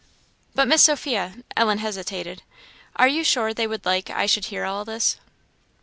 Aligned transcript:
"But, 0.55 0.67
Miss 0.67 0.81
Sophia," 0.81 1.35
Ellen 1.55 1.77
hesitated, 1.77 2.41
"are 2.95 3.07
you 3.07 3.23
sure 3.23 3.53
they 3.53 3.67
would 3.67 3.85
like 3.85 4.09
I 4.09 4.25
should 4.25 4.45
hear 4.45 4.65
all 4.65 4.83
this?" 4.83 5.17